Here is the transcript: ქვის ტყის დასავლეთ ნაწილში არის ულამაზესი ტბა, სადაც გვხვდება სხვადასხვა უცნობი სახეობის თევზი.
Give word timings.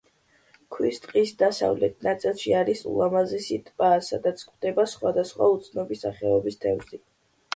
ქვის 0.75 0.99
ტყის 1.01 1.33
დასავლეთ 1.41 1.99
ნაწილში 2.07 2.55
არის 2.61 2.81
ულამაზესი 2.93 3.59
ტბა, 3.67 3.91
სადაც 4.09 4.41
გვხვდება 4.47 4.85
სხვადასხვა 4.95 5.51
უცნობი 5.59 5.99
სახეობის 6.05 6.61
თევზი. 6.65 7.01